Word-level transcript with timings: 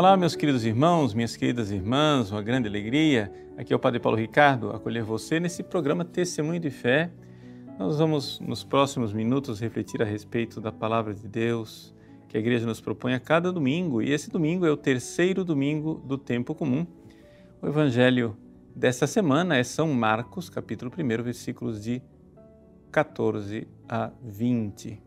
Olá, 0.00 0.16
meus 0.16 0.34
queridos 0.34 0.64
irmãos, 0.64 1.12
minhas 1.12 1.36
queridas 1.36 1.70
irmãs, 1.70 2.32
uma 2.32 2.40
grande 2.40 2.66
alegria. 2.66 3.30
Aqui 3.58 3.70
é 3.70 3.76
o 3.76 3.78
Padre 3.78 4.00
Paulo 4.00 4.16
Ricardo, 4.16 4.70
acolher 4.70 5.04
você 5.04 5.38
nesse 5.38 5.62
programa 5.62 6.06
Testemunho 6.06 6.58
de 6.58 6.70
Fé. 6.70 7.10
Nós 7.78 7.98
vamos, 7.98 8.40
nos 8.40 8.64
próximos 8.64 9.12
minutos, 9.12 9.60
refletir 9.60 10.00
a 10.00 10.06
respeito 10.06 10.58
da 10.58 10.72
palavra 10.72 11.12
de 11.12 11.28
Deus 11.28 11.94
que 12.30 12.38
a 12.38 12.40
igreja 12.40 12.64
nos 12.64 12.80
propõe 12.80 13.12
a 13.12 13.20
cada 13.20 13.52
domingo, 13.52 14.00
e 14.00 14.10
esse 14.10 14.30
domingo 14.30 14.64
é 14.64 14.70
o 14.70 14.76
terceiro 14.76 15.44
domingo 15.44 16.02
do 16.06 16.16
tempo 16.16 16.54
comum. 16.54 16.86
O 17.60 17.66
evangelho 17.66 18.34
desta 18.74 19.06
semana 19.06 19.58
é 19.58 19.62
São 19.62 19.92
Marcos, 19.92 20.48
capítulo 20.48 20.90
1, 20.98 21.22
versículos 21.22 21.84
de 21.84 22.00
14 22.90 23.68
a 23.86 24.10
20. 24.22 24.98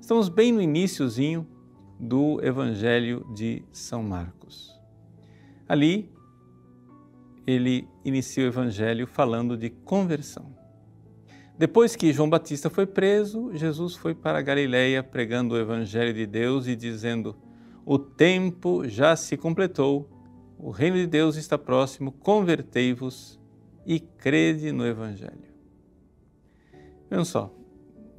Estamos 0.00 0.30
bem 0.30 0.50
no 0.50 0.62
iníciozinho 0.62 1.46
do 1.98 2.44
Evangelho 2.44 3.26
de 3.34 3.62
São 3.72 4.02
Marcos. 4.02 4.74
Ali, 5.68 6.12
ele 7.46 7.88
inicia 8.04 8.44
o 8.44 8.48
Evangelho 8.48 9.06
falando 9.06 9.56
de 9.56 9.70
conversão. 9.70 10.54
Depois 11.56 11.94
que 11.94 12.12
João 12.12 12.28
Batista 12.28 12.68
foi 12.68 12.84
preso, 12.84 13.50
Jesus 13.54 13.94
foi 13.94 14.14
para 14.14 14.42
Galiléia 14.42 15.02
pregando 15.02 15.54
o 15.54 15.58
Evangelho 15.58 16.12
de 16.12 16.26
Deus 16.26 16.66
e 16.66 16.74
dizendo: 16.74 17.36
O 17.86 17.98
tempo 17.98 18.88
já 18.88 19.14
se 19.14 19.36
completou, 19.36 20.10
o 20.58 20.70
reino 20.70 20.96
de 20.96 21.06
Deus 21.06 21.36
está 21.36 21.56
próximo, 21.56 22.10
convertei-vos 22.10 23.40
e 23.86 24.00
crede 24.00 24.72
no 24.72 24.84
Evangelho. 24.84 25.54
Vejam 27.08 27.24
só, 27.24 27.54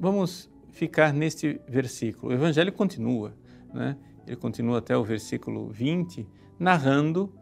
vamos 0.00 0.50
ficar 0.70 1.12
neste 1.12 1.60
versículo. 1.68 2.32
O 2.32 2.34
Evangelho 2.34 2.72
continua 2.72 3.34
né? 3.76 3.96
ele 4.26 4.36
continua 4.36 4.78
até 4.78 4.96
o 4.96 5.04
versículo 5.04 5.68
20, 5.68 6.26
narrando 6.58 7.32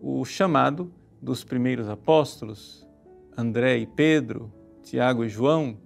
o 0.00 0.24
chamado 0.24 0.92
dos 1.20 1.42
primeiros 1.42 1.88
apóstolos, 1.88 2.86
André 3.36 3.78
e 3.78 3.86
Pedro, 3.86 4.52
Tiago 4.82 5.24
e 5.24 5.28
João. 5.28 5.78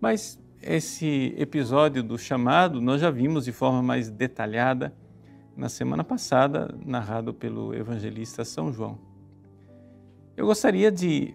Mas 0.00 0.40
esse 0.62 1.34
episódio 1.36 2.02
do 2.02 2.18
chamado 2.18 2.80
nós 2.80 3.00
já 3.00 3.10
vimos 3.10 3.44
de 3.44 3.52
forma 3.52 3.82
mais 3.82 4.10
detalhada 4.10 4.94
na 5.56 5.68
semana 5.68 6.04
passada, 6.04 6.74
narrado 6.84 7.34
pelo 7.34 7.74
evangelista 7.74 8.44
São 8.44 8.72
João. 8.72 8.98
Eu 10.36 10.46
gostaria 10.46 10.90
de 10.90 11.34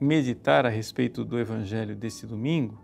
meditar 0.00 0.66
a 0.66 0.70
respeito 0.70 1.24
do 1.24 1.38
evangelho 1.38 1.94
desse 1.94 2.26
domingo, 2.26 2.80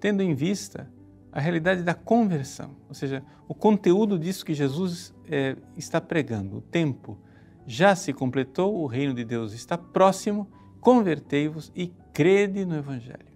tendo 0.00 0.22
em 0.22 0.34
vista 0.34 0.90
a 1.32 1.40
realidade 1.40 1.82
da 1.82 1.94
conversão, 1.94 2.76
ou 2.86 2.94
seja, 2.94 3.24
o 3.48 3.54
conteúdo 3.54 4.18
disso 4.18 4.44
que 4.44 4.52
Jesus 4.52 5.14
é, 5.26 5.56
está 5.76 5.98
pregando. 5.98 6.58
O 6.58 6.60
tempo 6.60 7.18
já 7.66 7.96
se 7.96 8.12
completou, 8.12 8.82
o 8.82 8.86
reino 8.86 9.14
de 9.14 9.24
Deus 9.24 9.54
está 9.54 9.78
próximo, 9.78 10.46
convertei-vos 10.78 11.72
e 11.74 11.90
crede 12.12 12.66
no 12.66 12.76
Evangelho. 12.76 13.32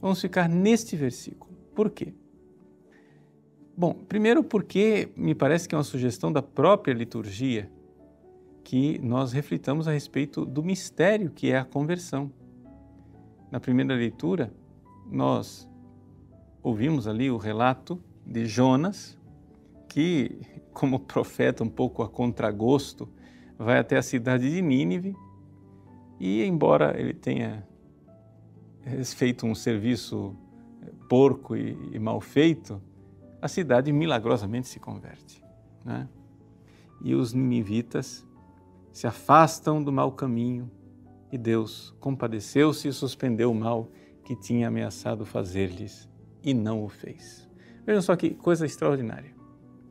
Vamos 0.00 0.20
ficar 0.20 0.48
neste 0.48 0.96
versículo. 0.96 1.54
Por 1.74 1.90
quê? 1.90 2.14
Bom, 3.76 3.92
primeiro 3.92 4.42
porque 4.42 5.10
me 5.16 5.34
parece 5.34 5.68
que 5.68 5.74
é 5.74 5.78
uma 5.78 5.84
sugestão 5.84 6.32
da 6.32 6.40
própria 6.40 6.94
liturgia 6.94 7.70
que 8.62 8.98
nós 9.00 9.32
reflitamos 9.32 9.86
a 9.86 9.92
respeito 9.92 10.46
do 10.46 10.62
mistério 10.62 11.30
que 11.30 11.50
é 11.50 11.58
a 11.58 11.64
conversão. 11.64 12.32
Na 13.50 13.60
primeira 13.60 13.94
leitura, 13.94 14.52
nós 15.10 15.68
ouvimos 16.64 17.06
ali 17.06 17.30
o 17.30 17.36
relato 17.36 18.00
de 18.26 18.46
Jonas, 18.46 19.18
que, 19.86 20.40
como 20.72 20.98
profeta 20.98 21.62
um 21.62 21.68
pouco 21.68 22.02
a 22.02 22.08
contragosto, 22.08 23.06
vai 23.58 23.78
até 23.78 23.98
a 23.98 24.02
cidade 24.02 24.50
de 24.50 24.62
Nínive 24.62 25.14
e, 26.18 26.42
embora 26.42 26.98
ele 26.98 27.12
tenha 27.12 27.68
feito 29.14 29.46
um 29.46 29.54
serviço 29.54 30.34
eh, 30.82 30.90
porco 31.08 31.54
e, 31.54 31.76
e 31.92 31.98
mal 31.98 32.20
feito, 32.20 32.80
a 33.42 33.46
cidade 33.46 33.92
milagrosamente 33.92 34.68
se 34.68 34.80
converte. 34.80 35.44
Né? 35.84 36.08
E 37.02 37.14
os 37.14 37.34
ninivitas 37.34 38.26
se 38.90 39.06
afastam 39.06 39.82
do 39.82 39.92
mau 39.92 40.12
caminho 40.12 40.70
e 41.30 41.36
Deus 41.36 41.94
compadeceu-se 42.00 42.88
e 42.88 42.92
suspendeu 42.92 43.50
o 43.50 43.54
mal 43.54 43.90
que 44.24 44.34
tinha 44.34 44.68
ameaçado 44.68 45.26
fazer-lhes 45.26 46.08
e 46.44 46.52
não 46.52 46.84
o 46.84 46.88
fez. 46.88 47.48
Vejam 47.86 48.02
só 48.02 48.14
que 48.14 48.30
coisa 48.30 48.66
extraordinária. 48.66 49.34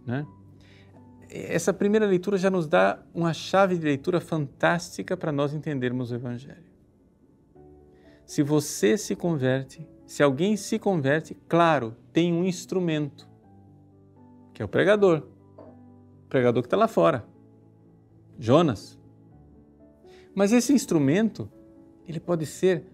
Né? 0.05 0.25
Essa 1.29 1.73
primeira 1.73 2.05
leitura 2.05 2.37
já 2.37 2.49
nos 2.49 2.67
dá 2.67 3.01
uma 3.13 3.33
chave 3.33 3.77
de 3.77 3.83
leitura 3.83 4.21
fantástica 4.21 5.17
para 5.17 5.31
nós 5.31 5.53
entendermos 5.53 6.11
o 6.11 6.15
Evangelho. 6.15 6.71
Se 8.25 8.43
você 8.43 8.97
se 8.97 9.15
converte, 9.15 9.87
se 10.05 10.21
alguém 10.21 10.55
se 10.55 10.77
converte, 10.77 11.35
claro, 11.47 11.95
tem 12.11 12.31
um 12.31 12.45
instrumento, 12.45 13.27
que 14.53 14.61
é 14.61 14.65
o 14.65 14.67
pregador. 14.67 15.23
O 15.57 16.29
pregador 16.29 16.61
que 16.61 16.67
está 16.67 16.77
lá 16.77 16.87
fora. 16.87 17.25
Jonas. 18.37 18.99
Mas 20.35 20.51
esse 20.51 20.73
instrumento, 20.73 21.49
ele 22.07 22.19
pode 22.19 22.45
ser 22.45 22.85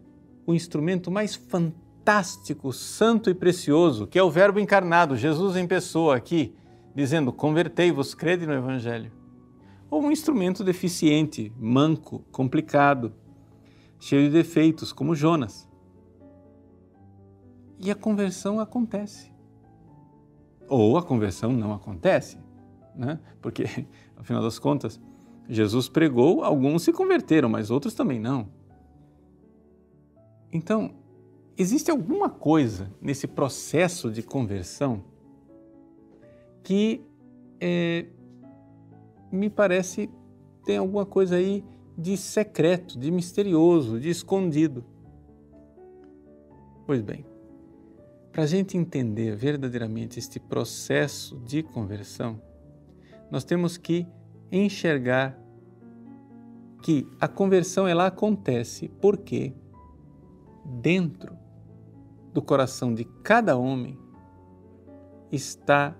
o 0.45 0.53
instrumento 0.53 1.11
mais 1.11 1.35
fantástico 1.35 1.88
fantástico, 2.09 2.73
santo 2.73 3.29
e 3.29 3.35
precioso, 3.35 4.07
que 4.07 4.17
é 4.17 4.23
o 4.23 4.31
Verbo 4.31 4.59
encarnado, 4.59 5.15
Jesus 5.15 5.55
em 5.55 5.67
pessoa 5.67 6.15
aqui, 6.15 6.55
dizendo: 6.95 7.31
Convertei-vos, 7.31 8.15
crede 8.15 8.47
no 8.47 8.53
Evangelho. 8.53 9.11
Ou 9.91 10.01
um 10.01 10.11
instrumento 10.11 10.63
deficiente, 10.63 11.53
manco, 11.55 12.25
complicado, 12.31 13.13
cheio 13.99 14.23
de 14.23 14.33
defeitos, 14.33 14.91
como 14.91 15.13
Jonas. 15.13 15.69
E 17.77 17.91
a 17.91 17.95
conversão 17.95 18.59
acontece. 18.59 19.31
Ou 20.67 20.97
a 20.97 21.03
conversão 21.03 21.53
não 21.53 21.73
acontece, 21.73 22.39
né? 22.95 23.19
porque, 23.39 23.65
afinal 24.17 24.41
das 24.41 24.57
contas, 24.57 24.99
Jesus 25.47 25.87
pregou, 25.87 26.43
alguns 26.43 26.81
se 26.81 26.91
converteram, 26.91 27.49
mas 27.49 27.69
outros 27.69 27.93
também 27.93 28.19
não. 28.19 28.49
Então, 30.51 30.95
existe 31.59 31.91
alguma 31.91 32.29
coisa 32.29 32.89
nesse 33.01 33.27
processo 33.27 34.09
de 34.09 34.23
conversão 34.23 35.03
que 36.63 37.01
é, 37.59 38.05
me 39.29 39.49
parece 39.49 40.09
tem 40.65 40.77
alguma 40.77 41.05
coisa 41.05 41.35
aí 41.35 41.65
de 41.97 42.15
secreto, 42.15 42.97
de 42.97 43.11
misterioso, 43.11 43.99
de 43.99 44.09
escondido. 44.09 44.85
Pois 46.85 47.01
bem, 47.01 47.25
para 48.31 48.43
a 48.43 48.47
gente 48.47 48.77
entender 48.77 49.35
verdadeiramente 49.35 50.17
este 50.17 50.39
processo 50.39 51.37
de 51.39 51.61
conversão, 51.61 52.41
nós 53.29 53.43
temos 53.43 53.75
que 53.75 54.07
enxergar 54.49 55.37
que 56.81 57.05
a 57.19 57.27
conversão 57.27 57.85
ela 57.85 58.07
acontece 58.07 58.87
porque 59.01 59.53
dentro 60.65 61.37
do 62.33 62.41
coração 62.41 62.93
de 62.93 63.03
cada 63.23 63.57
homem 63.57 63.97
está 65.31 65.95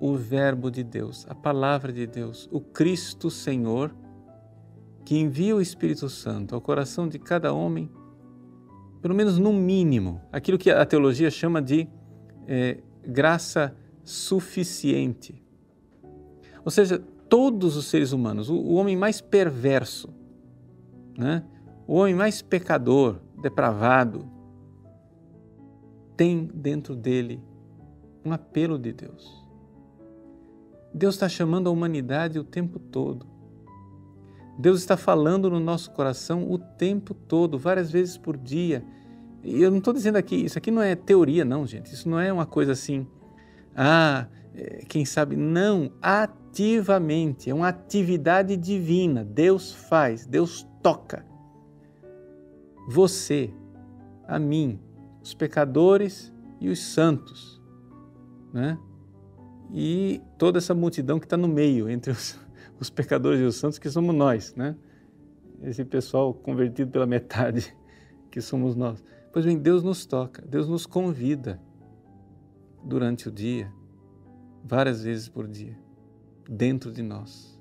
o 0.00 0.14
Verbo 0.14 0.70
de 0.70 0.82
Deus, 0.84 1.26
a 1.28 1.34
palavra 1.34 1.92
de 1.92 2.06
Deus, 2.06 2.48
o 2.52 2.60
Cristo 2.60 3.30
Senhor, 3.30 3.94
que 5.04 5.18
envia 5.18 5.56
o 5.56 5.60
Espírito 5.60 6.08
Santo 6.08 6.54
ao 6.54 6.60
coração 6.60 7.08
de 7.08 7.18
cada 7.18 7.52
homem, 7.52 7.90
pelo 9.00 9.14
menos 9.14 9.38
no 9.38 9.52
mínimo, 9.52 10.20
aquilo 10.30 10.58
que 10.58 10.70
a 10.70 10.84
teologia 10.84 11.30
chama 11.30 11.60
de 11.60 11.88
é, 12.46 12.78
graça 13.04 13.74
suficiente. 14.04 15.42
Ou 16.64 16.70
seja, 16.70 16.98
todos 17.28 17.76
os 17.76 17.86
seres 17.86 18.12
humanos, 18.12 18.48
o, 18.48 18.56
o 18.56 18.74
homem 18.74 18.96
mais 18.96 19.20
perverso, 19.20 20.08
né? 21.16 21.44
o 21.86 21.94
homem 21.94 22.14
mais 22.14 22.42
pecador, 22.42 23.16
depravado, 23.40 24.30
tem 26.18 26.50
dentro 26.52 26.96
dele 26.96 27.40
um 28.24 28.32
apelo 28.32 28.76
de 28.76 28.92
Deus. 28.92 29.46
Deus 30.92 31.14
está 31.14 31.28
chamando 31.28 31.68
a 31.68 31.70
humanidade 31.70 32.40
o 32.40 32.44
tempo 32.44 32.80
todo. 32.80 33.24
Deus 34.58 34.80
está 34.80 34.96
falando 34.96 35.48
no 35.48 35.60
nosso 35.60 35.92
coração 35.92 36.50
o 36.50 36.58
tempo 36.58 37.14
todo, 37.14 37.56
várias 37.56 37.92
vezes 37.92 38.18
por 38.18 38.36
dia. 38.36 38.84
E 39.44 39.62
eu 39.62 39.70
não 39.70 39.78
estou 39.78 39.94
dizendo 39.94 40.16
aqui, 40.16 40.34
isso 40.34 40.58
aqui 40.58 40.72
não 40.72 40.82
é 40.82 40.96
teoria, 40.96 41.44
não, 41.44 41.64
gente. 41.64 41.94
Isso 41.94 42.08
não 42.08 42.18
é 42.18 42.32
uma 42.32 42.46
coisa 42.46 42.72
assim, 42.72 43.06
ah, 43.76 44.26
é, 44.52 44.84
quem 44.88 45.04
sabe. 45.04 45.36
Não, 45.36 45.92
ativamente, 46.02 47.48
é 47.48 47.54
uma 47.54 47.68
atividade 47.68 48.56
divina. 48.56 49.24
Deus 49.24 49.72
faz, 49.72 50.26
Deus 50.26 50.66
toca. 50.82 51.24
Você, 52.88 53.54
a 54.26 54.36
mim, 54.40 54.80
os 55.28 55.34
pecadores 55.34 56.32
e 56.60 56.68
os 56.68 56.78
santos. 56.78 57.60
Né? 58.52 58.78
e 59.72 60.22
toda 60.38 60.58
essa 60.58 60.74
multidão 60.74 61.18
que 61.18 61.26
está 61.26 61.36
no 61.36 61.48
meio, 61.48 61.88
entre 61.88 62.10
os, 62.10 62.38
os 62.80 62.88
pecadores 62.88 63.40
e 63.40 63.44
os 63.44 63.56
santos, 63.56 63.78
que 63.78 63.90
somos 63.90 64.14
nós, 64.14 64.54
né? 64.54 64.76
Esse 65.62 65.84
pessoal 65.84 66.32
convertido 66.32 66.90
pela 66.90 67.06
metade, 67.06 67.76
que 68.30 68.40
somos 68.40 68.74
nós. 68.74 69.02
Pois 69.32 69.44
bem, 69.44 69.58
Deus 69.58 69.82
nos 69.82 70.06
toca, 70.06 70.42
Deus 70.42 70.68
nos 70.68 70.86
convida 70.86 71.60
durante 72.82 73.28
o 73.28 73.30
dia, 73.30 73.70
várias 74.64 75.02
vezes 75.02 75.28
por 75.28 75.46
dia, 75.46 75.76
dentro 76.48 76.90
de 76.90 77.02
nós. 77.02 77.60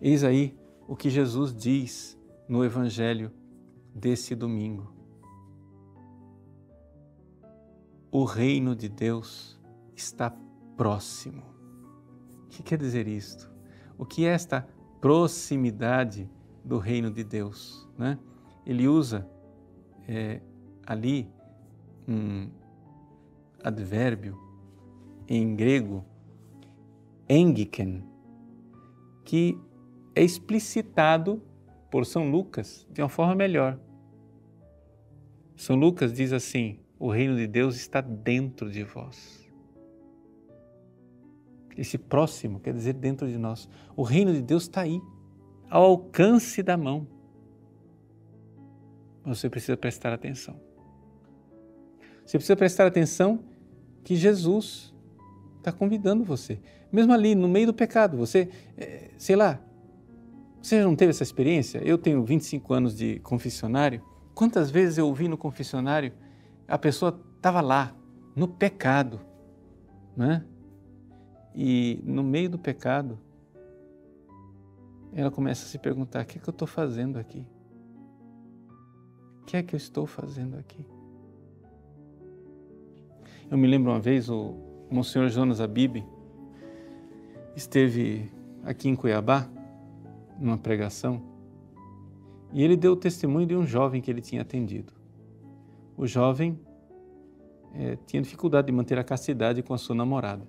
Eis 0.00 0.22
aí 0.22 0.56
o 0.86 0.94
que 0.94 1.10
Jesus 1.10 1.52
diz 1.52 2.18
no 2.48 2.64
Evangelho 2.64 3.32
desse 3.94 4.34
domingo. 4.34 4.99
O 8.12 8.24
reino 8.24 8.74
de 8.74 8.88
Deus 8.88 9.60
está 9.94 10.34
próximo. 10.76 11.42
O 12.44 12.48
que 12.48 12.62
quer 12.62 12.76
dizer 12.76 13.06
isto? 13.06 13.48
O 13.96 14.04
que 14.04 14.26
é 14.26 14.30
esta 14.30 14.66
proximidade 15.00 16.28
do 16.64 16.78
reino 16.78 17.10
de 17.10 17.22
Deus? 17.22 17.88
Né? 17.96 18.18
Ele 18.66 18.88
usa 18.88 19.28
é, 20.08 20.40
ali 20.84 21.28
um 22.08 22.50
advérbio 23.62 24.36
em 25.28 25.54
grego, 25.54 26.04
engiken, 27.28 28.02
que 29.24 29.56
é 30.16 30.24
explicitado 30.24 31.40
por 31.90 32.04
São 32.04 32.28
Lucas 32.28 32.86
de 32.90 33.00
uma 33.00 33.08
forma 33.08 33.36
melhor. 33.36 33.78
São 35.54 35.76
Lucas 35.76 36.12
diz 36.12 36.32
assim: 36.32 36.80
o 37.00 37.10
reino 37.10 37.34
de 37.34 37.46
Deus 37.46 37.76
está 37.76 38.02
dentro 38.02 38.70
de 38.70 38.84
vós. 38.84 39.48
Esse 41.74 41.96
próximo 41.96 42.60
quer 42.60 42.74
dizer 42.74 42.92
dentro 42.92 43.26
de 43.26 43.38
nós. 43.38 43.66
O 43.96 44.02
reino 44.02 44.34
de 44.34 44.42
Deus 44.42 44.64
está 44.64 44.82
aí, 44.82 45.00
ao 45.70 45.82
alcance 45.84 46.62
da 46.62 46.76
mão. 46.76 47.06
Você 49.24 49.48
precisa 49.48 49.78
prestar 49.78 50.12
atenção. 50.12 50.60
Você 52.26 52.36
precisa 52.36 52.54
prestar 52.54 52.86
atenção 52.86 53.42
que 54.04 54.14
Jesus 54.14 54.94
está 55.56 55.72
convidando 55.72 56.22
você. 56.22 56.60
Mesmo 56.92 57.14
ali, 57.14 57.34
no 57.34 57.48
meio 57.48 57.68
do 57.68 57.74
pecado, 57.74 58.18
você, 58.18 58.50
é, 58.76 59.10
sei 59.16 59.36
lá, 59.36 59.58
você 60.60 60.82
não 60.82 60.94
teve 60.94 61.10
essa 61.10 61.22
experiência? 61.22 61.78
Eu 61.78 61.96
tenho 61.96 62.22
25 62.22 62.74
anos 62.74 62.94
de 62.94 63.20
confessionário. 63.20 64.02
Quantas 64.34 64.70
vezes 64.70 64.98
eu 64.98 65.06
ouvi 65.06 65.28
no 65.28 65.38
confessionário 65.38 66.12
a 66.70 66.78
pessoa 66.78 67.20
estava 67.36 67.60
lá, 67.60 67.92
no 68.36 68.46
pecado, 68.46 69.20
né? 70.16 70.44
E 71.52 72.00
no 72.04 72.22
meio 72.22 72.48
do 72.48 72.58
pecado, 72.58 73.18
ela 75.12 75.32
começa 75.32 75.66
a 75.66 75.68
se 75.68 75.78
perguntar: 75.78 76.22
o 76.22 76.26
que 76.26 76.38
é 76.38 76.40
que 76.40 76.48
eu 76.48 76.52
estou 76.52 76.68
fazendo 76.68 77.18
aqui? 77.18 77.44
O 79.42 79.46
que 79.46 79.56
é 79.56 79.62
que 79.64 79.74
eu 79.74 79.76
estou 79.76 80.06
fazendo 80.06 80.56
aqui? 80.56 80.86
Eu 83.50 83.58
me 83.58 83.66
lembro 83.66 83.90
uma 83.90 83.98
vez 83.98 84.30
o 84.30 84.54
Monsenhor 84.88 85.28
Jonas 85.28 85.60
Abib 85.60 86.04
esteve 87.56 88.30
aqui 88.62 88.88
em 88.88 88.94
Cuiabá 88.94 89.50
numa 90.38 90.56
pregação 90.56 91.20
e 92.52 92.62
ele 92.62 92.76
deu 92.76 92.92
o 92.92 92.96
testemunho 92.96 93.46
de 93.46 93.56
um 93.56 93.66
jovem 93.66 94.00
que 94.00 94.08
ele 94.08 94.20
tinha 94.20 94.42
atendido. 94.42 94.99
O 95.96 96.06
jovem 96.06 96.58
é, 97.74 97.96
tinha 98.06 98.22
dificuldade 98.22 98.66
de 98.66 98.72
manter 98.72 98.98
a 98.98 99.04
castidade 99.04 99.62
com 99.62 99.74
a 99.74 99.78
sua 99.78 99.94
namorada. 99.94 100.46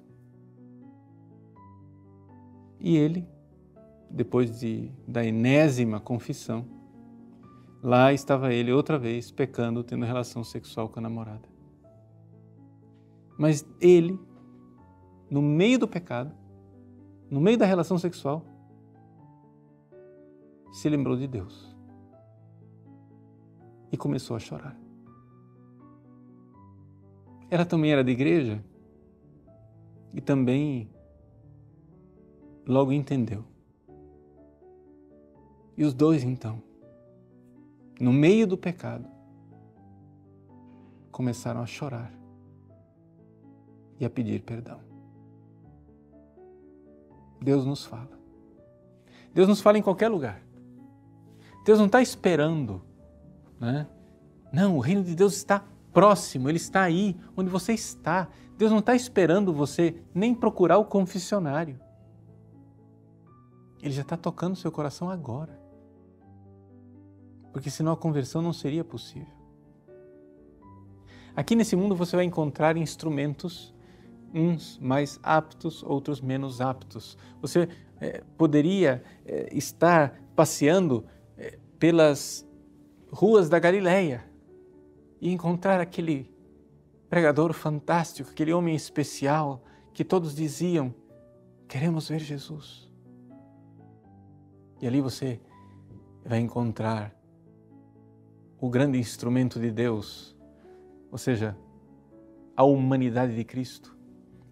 E 2.79 2.97
ele, 2.97 3.27
depois 4.09 4.59
de, 4.59 4.91
da 5.07 5.23
enésima 5.23 5.99
confissão, 5.99 6.65
lá 7.81 8.11
estava 8.11 8.53
ele 8.53 8.71
outra 8.71 8.97
vez 8.97 9.31
pecando, 9.31 9.83
tendo 9.83 10.05
relação 10.05 10.43
sexual 10.43 10.89
com 10.89 10.99
a 10.99 11.01
namorada. 11.01 11.47
Mas 13.37 13.65
ele, 13.79 14.19
no 15.29 15.41
meio 15.41 15.77
do 15.77 15.87
pecado, 15.87 16.33
no 17.29 17.39
meio 17.39 17.57
da 17.57 17.65
relação 17.65 17.97
sexual, 17.97 18.44
se 20.71 20.89
lembrou 20.89 21.15
de 21.15 21.27
Deus 21.27 21.75
e 23.91 23.97
começou 23.97 24.35
a 24.35 24.39
chorar. 24.39 24.81
Ela 27.51 27.65
também 27.65 27.92
era 27.92 28.01
de 28.01 28.12
igreja 28.12 28.63
e 30.13 30.21
também 30.21 30.89
logo 32.65 32.94
entendeu. 32.94 33.44
E 35.75 35.83
os 35.83 35.94
dois, 35.94 36.24
então, 36.24 36.63
no 38.00 38.13
meio 38.13 38.48
do 38.48 38.57
pecado, 38.57 39.06
começaram 41.12 41.62
a 41.62 41.65
chorar 41.65 42.13
e 44.00 44.06
a 44.06 44.09
pedir 44.09 44.42
perdão. 44.44 44.80
Deus 47.42 47.65
nos 47.65 47.83
fala. 47.83 48.18
Deus 49.33 49.50
nos 49.50 49.59
fala 49.59 49.77
em 49.77 49.81
qualquer 49.81 50.07
lugar. 50.07 50.42
Deus 51.65 51.80
não 51.80 51.88
está 51.88 52.01
esperando. 52.01 52.81
Né? 53.59 53.88
Não, 54.54 54.77
o 54.77 54.80
reino 54.80 55.04
de 55.04 55.15
Deus 55.15 55.36
está 55.36 55.65
próximo, 55.93 56.49
ele 56.49 56.57
está 56.57 56.83
aí, 56.83 57.17
onde 57.35 57.49
você 57.49 57.73
está. 57.73 58.29
Deus 58.57 58.71
não 58.71 58.79
está 58.79 58.95
esperando 58.95 59.53
você 59.53 59.95
nem 60.13 60.33
procurar 60.33 60.77
o 60.77 60.85
confessionário. 60.85 61.79
Ele 63.81 63.93
já 63.93 64.01
está 64.01 64.15
tocando 64.15 64.55
seu 64.55 64.71
coração 64.71 65.09
agora. 65.09 65.59
Porque 67.51 67.69
senão 67.69 67.91
a 67.91 67.97
conversão 67.97 68.41
não 68.41 68.53
seria 68.53 68.83
possível. 68.83 69.33
Aqui 71.35 71.55
nesse 71.55 71.75
mundo 71.75 71.95
você 71.95 72.15
vai 72.15 72.25
encontrar 72.25 72.77
instrumentos 72.77 73.73
uns 74.33 74.77
mais 74.79 75.19
aptos, 75.23 75.83
outros 75.83 76.21
menos 76.21 76.61
aptos. 76.61 77.17
Você 77.41 77.67
é, 77.99 78.23
poderia 78.37 79.03
é, 79.25 79.49
estar 79.51 80.21
passeando 80.35 81.05
é, 81.37 81.57
pelas 81.77 82.47
ruas 83.11 83.49
da 83.49 83.59
Galileia 83.59 84.31
e 85.21 85.31
encontrar 85.31 85.79
aquele 85.79 86.29
pregador 87.09 87.53
fantástico, 87.53 88.31
aquele 88.31 88.51
homem 88.51 88.75
especial 88.75 89.63
que 89.94 90.03
todos 90.03 90.35
diziam: 90.35 90.94
queremos 91.68 92.09
ver 92.09 92.19
Jesus. 92.19 92.92
E 94.81 94.87
ali 94.87 94.99
você 94.99 95.40
vai 96.25 96.40
encontrar 96.40 97.16
o 98.59 98.69
grande 98.69 98.97
instrumento 98.97 99.59
de 99.59 99.71
Deus, 99.71 100.35
ou 101.11 101.18
seja, 101.18 101.56
a 102.57 102.63
humanidade 102.63 103.35
de 103.35 103.44
Cristo 103.44 104.01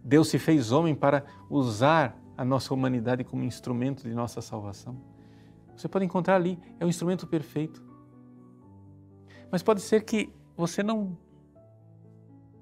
Deus 0.04 0.30
se 0.30 0.40
fez 0.40 0.72
homem 0.72 0.96
para 0.96 1.26
usar 1.50 2.18
a 2.38 2.46
nossa 2.46 2.74
humanidade 2.74 3.24
como 3.24 3.44
instrumento 3.44 4.04
de 4.04 4.14
nossa 4.14 4.42
salvação. 4.42 4.98
Você 5.76 5.88
pode 5.88 6.06
encontrar 6.06 6.36
ali, 6.36 6.58
é 6.80 6.86
o 6.86 6.90
instrumento 6.90 7.28
perfeito. 7.28 7.84
Mas 9.52 9.62
pode 9.62 9.82
ser 9.82 10.04
que 10.04 10.34
você 10.60 10.84
não 10.84 11.18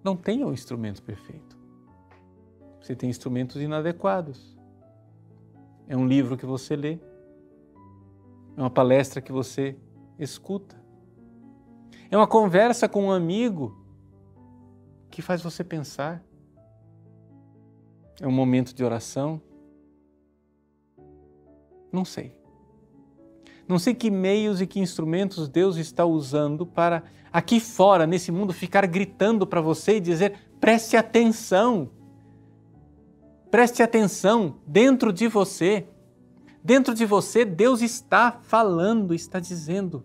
não 0.04 0.16
tenha 0.16 0.46
o 0.46 0.54
instrumento 0.54 1.02
perfeito. 1.02 1.58
Você 2.80 2.96
tem 2.96 3.10
instrumentos 3.10 3.60
inadequados. 3.60 4.56
É 5.88 5.98
um 5.98 6.06
livro 6.06 6.38
que 6.38 6.46
você 6.46 6.76
lê, 6.76 7.00
é 8.56 8.62
uma 8.62 8.70
palestra 8.70 9.20
que 9.20 9.32
você 9.32 9.76
escuta, 10.20 10.80
é 12.12 12.16
uma 12.16 12.28
conversa 12.28 12.88
com 12.88 13.06
um 13.06 13.12
amigo 13.12 13.76
que 15.10 15.24
faz 15.24 15.42
você 15.42 15.64
pensar. 15.64 16.24
É 18.22 18.28
um 18.28 18.32
momento 18.32 18.76
de 18.76 18.84
oração? 18.84 19.42
Não 21.92 22.06
sei. 22.06 22.37
Não 23.68 23.78
sei 23.78 23.94
que 23.94 24.10
meios 24.10 24.62
e 24.62 24.68
que 24.68 24.80
instrumentos 24.80 25.50
Deus 25.50 25.76
está 25.76 26.06
usando 26.06 26.66
para 26.66 27.04
aqui 27.32 27.60
fora, 27.60 28.08
nesse 28.08 28.32
mundo, 28.32 28.54
ficar 28.54 28.86
gritando 28.88 29.46
para 29.46 29.60
você 29.60 29.98
e 29.98 30.00
dizer: 30.00 30.50
preste 30.60 30.96
atenção. 30.96 31.90
Preste 33.52 33.82
atenção 33.84 34.58
dentro 34.66 35.12
de 35.12 35.28
você. 35.28 35.88
Dentro 36.64 36.94
de 36.94 37.06
você, 37.06 37.46
Deus 37.46 37.82
está 37.82 38.40
falando, 38.42 39.14
está 39.14 39.40
dizendo: 39.40 40.04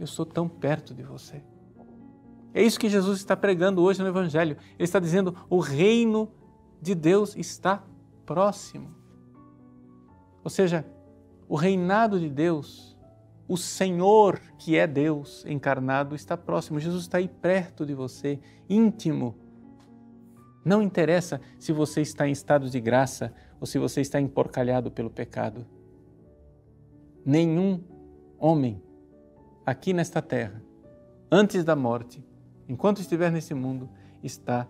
Eu 0.00 0.06
sou 0.06 0.24
tão 0.24 0.48
perto 0.48 0.94
de 0.94 1.02
você. 1.02 1.42
É 2.54 2.62
isso 2.62 2.78
que 2.78 2.88
Jesus 2.88 3.18
está 3.18 3.36
pregando 3.36 3.82
hoje 3.82 4.02
no 4.02 4.08
Evangelho. 4.08 4.56
Ele 4.78 4.84
está 4.84 4.98
dizendo: 4.98 5.34
o 5.48 5.58
reino 5.58 6.30
de 6.80 6.94
Deus 6.94 7.36
está 7.36 7.82
próximo. 8.26 8.94
Ou 10.44 10.50
seja, 10.50 10.84
o 11.52 11.54
reinado 11.54 12.18
de 12.18 12.30
Deus, 12.30 12.96
o 13.46 13.58
Senhor 13.58 14.40
que 14.56 14.74
é 14.74 14.86
Deus 14.86 15.44
encarnado, 15.44 16.14
está 16.14 16.34
próximo. 16.34 16.80
Jesus 16.80 17.02
está 17.02 17.18
aí 17.18 17.28
perto 17.28 17.84
de 17.84 17.92
você, 17.92 18.40
íntimo. 18.70 19.36
Não 20.64 20.80
interessa 20.80 21.42
se 21.58 21.70
você 21.70 22.00
está 22.00 22.26
em 22.26 22.32
estado 22.32 22.70
de 22.70 22.80
graça 22.80 23.34
ou 23.60 23.66
se 23.66 23.78
você 23.78 24.00
está 24.00 24.18
emporcalhado 24.18 24.90
pelo 24.90 25.10
pecado. 25.10 25.66
Nenhum 27.22 27.84
homem 28.38 28.82
aqui 29.66 29.92
nesta 29.92 30.22
terra, 30.22 30.64
antes 31.30 31.64
da 31.64 31.76
morte, 31.76 32.24
enquanto 32.66 33.02
estiver 33.02 33.30
nesse 33.30 33.52
mundo, 33.52 33.90
está 34.22 34.66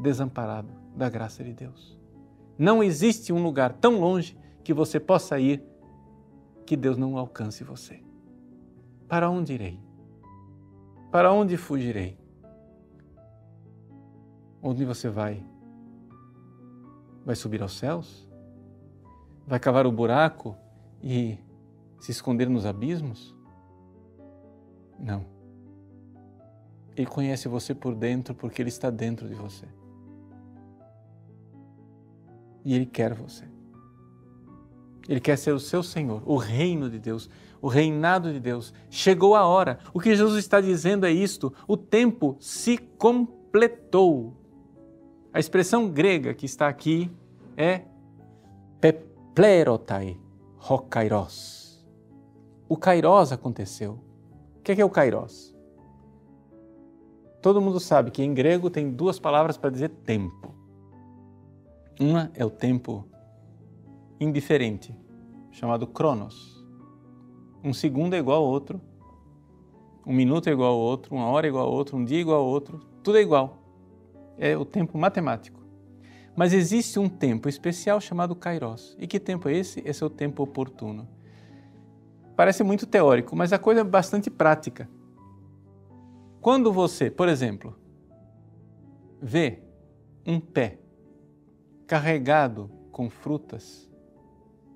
desamparado 0.00 0.72
da 0.94 1.10
graça 1.10 1.42
de 1.42 1.52
Deus. 1.52 2.00
Não 2.56 2.80
existe 2.80 3.32
um 3.32 3.42
lugar 3.42 3.72
tão 3.72 3.98
longe 3.98 4.38
que 4.62 4.72
você 4.72 5.00
possa 5.00 5.40
ir 5.40 5.71
que 6.72 6.76
Deus 6.78 6.96
não 6.96 7.18
alcance 7.18 7.62
você. 7.62 8.02
Para 9.06 9.28
onde 9.28 9.52
irei? 9.52 9.78
Para 11.10 11.30
onde 11.30 11.58
fugirei? 11.58 12.18
Onde 14.62 14.82
você 14.86 15.10
vai? 15.10 15.44
Vai 17.26 17.36
subir 17.36 17.60
aos 17.60 17.76
céus? 17.76 18.26
Vai 19.46 19.60
cavar 19.60 19.86
o 19.86 19.92
buraco 19.92 20.56
e 21.02 21.38
se 22.00 22.10
esconder 22.10 22.48
nos 22.48 22.64
abismos? 22.64 23.36
Não. 24.98 25.26
Ele 26.96 27.06
conhece 27.06 27.48
você 27.48 27.74
por 27.74 27.94
dentro 27.94 28.34
porque 28.34 28.62
Ele 28.62 28.70
está 28.70 28.88
dentro 28.88 29.28
de 29.28 29.34
você. 29.34 29.68
E 32.64 32.72
Ele 32.74 32.86
quer 32.86 33.12
você. 33.12 33.44
Ele 35.08 35.20
quer 35.20 35.36
ser 35.36 35.52
o 35.52 35.60
seu 35.60 35.82
Senhor, 35.82 36.22
o 36.24 36.36
reino 36.36 36.88
de 36.88 36.98
Deus, 36.98 37.28
o 37.60 37.68
reinado 37.68 38.32
de 38.32 38.40
Deus. 38.40 38.72
Chegou 38.90 39.34
a 39.34 39.46
hora. 39.46 39.78
O 39.92 40.00
que 40.00 40.14
Jesus 40.14 40.38
está 40.38 40.60
dizendo 40.60 41.06
é 41.06 41.10
isto: 41.10 41.52
o 41.66 41.76
tempo 41.76 42.36
se 42.40 42.78
completou. 42.78 44.36
A 45.32 45.40
expressão 45.40 45.88
grega 45.88 46.34
que 46.34 46.46
está 46.46 46.68
aqui 46.68 47.10
é 47.56 47.82
peplerotai, 48.80 50.18
rokairos. 50.56 51.84
O 52.68 52.76
kairos 52.76 53.32
aconteceu. 53.32 53.98
O 54.58 54.62
que 54.62 54.72
é, 54.72 54.76
que 54.76 54.82
é 54.82 54.84
o 54.84 54.90
kairos? 54.90 55.52
Todo 57.40 57.60
mundo 57.60 57.80
sabe 57.80 58.10
que 58.10 58.22
em 58.22 58.32
grego 58.32 58.70
tem 58.70 58.90
duas 58.90 59.18
palavras 59.18 59.56
para 59.56 59.70
dizer 59.70 59.88
tempo. 59.88 60.54
Uma 61.98 62.30
é 62.34 62.44
o 62.44 62.50
tempo 62.50 63.04
indiferente, 64.22 64.94
chamado 65.50 65.86
cronos. 65.86 66.64
Um 67.62 67.72
segundo 67.72 68.14
é 68.14 68.18
igual 68.18 68.42
ao 68.42 68.48
outro, 68.48 68.80
um 70.06 70.12
minuto 70.12 70.48
é 70.48 70.52
igual 70.52 70.72
ao 70.72 70.78
outro, 70.78 71.14
uma 71.14 71.26
hora 71.26 71.46
é 71.46 71.50
igual 71.50 71.66
ao 71.66 71.72
outro, 71.72 71.96
um 71.96 72.04
dia 72.04 72.18
é 72.18 72.20
igual 72.20 72.40
ao 72.40 72.46
outro, 72.46 72.78
tudo 73.02 73.18
é 73.18 73.20
igual 73.20 73.62
é 74.38 74.56
o 74.56 74.64
tempo 74.64 74.98
matemático. 74.98 75.60
Mas 76.34 76.52
existe 76.52 76.98
um 76.98 77.08
tempo 77.08 77.48
especial 77.48 78.00
chamado 78.00 78.34
Kairos. 78.34 78.96
E 78.98 79.06
que 79.06 79.20
tempo 79.20 79.48
é 79.48 79.54
esse? 79.54 79.82
Esse 79.84 80.02
é 80.02 80.06
o 80.06 80.10
tempo 80.10 80.42
oportuno. 80.42 81.06
Parece 82.34 82.64
muito 82.64 82.86
teórico, 82.86 83.36
mas 83.36 83.52
a 83.52 83.58
coisa 83.58 83.82
é 83.82 83.84
bastante 83.84 84.30
prática. 84.30 84.88
Quando 86.40 86.72
você, 86.72 87.10
por 87.10 87.28
exemplo, 87.28 87.76
vê 89.20 89.62
um 90.26 90.40
pé 90.40 90.78
carregado 91.86 92.70
com 92.90 93.10
frutas, 93.10 93.88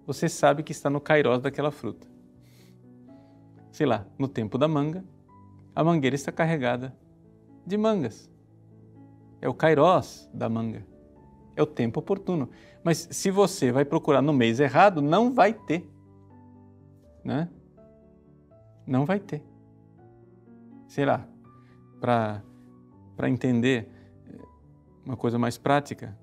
você 0.06 0.28
sabe 0.28 0.62
que 0.62 0.72
está 0.72 0.88
no 0.88 1.00
Kairos 1.00 1.40
daquela 1.40 1.70
fruta. 1.70 2.06
Sei 3.72 3.84
lá, 3.84 4.06
no 4.18 4.28
tempo 4.28 4.56
da 4.56 4.68
manga, 4.68 5.04
a 5.74 5.84
mangueira 5.84 6.16
está 6.16 6.32
carregada 6.32 6.96
de 7.66 7.76
mangas 7.76 8.30
é 9.40 9.48
o 9.48 9.54
kairós 9.54 10.28
da 10.32 10.48
manga. 10.48 10.84
É 11.54 11.62
o 11.62 11.66
tempo 11.66 12.00
oportuno. 12.00 12.50
Mas 12.82 13.08
se 13.10 13.30
você 13.30 13.72
vai 13.72 13.84
procurar 13.84 14.20
no 14.20 14.32
mês 14.32 14.60
errado, 14.60 15.00
não 15.00 15.32
vai 15.32 15.52
ter. 15.52 15.88
Né? 17.24 17.48
Não 18.86 19.04
vai 19.04 19.18
ter. 19.18 19.42
Sei 20.86 21.04
lá, 21.04 21.26
para 22.00 22.42
entender 23.28 23.88
eh, 24.28 24.38
uma 25.04 25.16
coisa 25.16 25.38
mais 25.38 25.56
prática, 25.56 26.16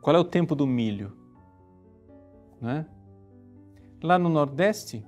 qual 0.00 0.14
é 0.14 0.18
o 0.18 0.24
tempo 0.24 0.54
do 0.54 0.66
milho? 0.66 1.16
Né? 2.62 2.86
Lá 4.02 4.18
no 4.18 4.28
Nordeste, 4.28 5.04